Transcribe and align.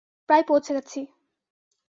প্রায় 0.29 0.43
পৌছে 0.47 0.71
গেছি। 0.73 0.99